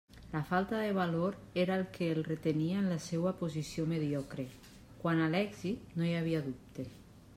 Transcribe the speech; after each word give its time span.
La 0.33 0.43
falta 0.43 0.79
de 0.79 0.93
valor 0.93 1.35
era 1.53 1.75
el 1.75 1.89
que 1.91 2.11
el 2.11 2.23
retenia 2.23 2.79
en 2.79 2.89
la 2.93 2.97
seua 3.03 3.35
posició 3.43 3.85
mediocre; 3.93 4.47
quant 5.05 5.23
a 5.27 5.29
l'èxit, 5.35 5.85
no 6.01 6.09
hi 6.09 6.17
havia 6.23 6.43
dubte. 6.49 6.89